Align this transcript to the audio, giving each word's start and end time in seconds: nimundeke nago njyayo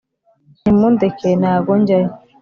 nimundeke 0.63 1.29
nago 1.41 1.71
njyayo 1.81 2.11